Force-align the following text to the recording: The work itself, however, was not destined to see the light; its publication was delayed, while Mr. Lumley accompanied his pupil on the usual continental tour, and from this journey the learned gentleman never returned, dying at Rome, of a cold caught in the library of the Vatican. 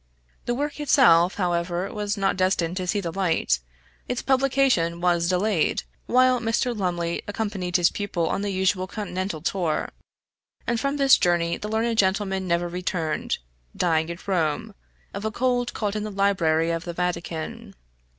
The 0.47 0.55
work 0.55 0.79
itself, 0.79 1.35
however, 1.35 1.93
was 1.93 2.17
not 2.17 2.35
destined 2.35 2.75
to 2.77 2.87
see 2.87 3.01
the 3.01 3.11
light; 3.13 3.59
its 4.09 4.23
publication 4.23 4.99
was 4.99 5.29
delayed, 5.29 5.83
while 6.07 6.39
Mr. 6.39 6.75
Lumley 6.75 7.21
accompanied 7.27 7.75
his 7.75 7.91
pupil 7.91 8.27
on 8.27 8.41
the 8.41 8.49
usual 8.49 8.87
continental 8.87 9.41
tour, 9.41 9.89
and 10.65 10.79
from 10.79 10.97
this 10.97 11.19
journey 11.19 11.55
the 11.57 11.69
learned 11.69 11.99
gentleman 11.99 12.47
never 12.47 12.67
returned, 12.67 13.37
dying 13.77 14.09
at 14.09 14.27
Rome, 14.27 14.73
of 15.13 15.23
a 15.23 15.29
cold 15.29 15.71
caught 15.75 15.95
in 15.95 16.01
the 16.01 16.09
library 16.09 16.71
of 16.71 16.83
the 16.83 16.93
Vatican. 16.93 17.75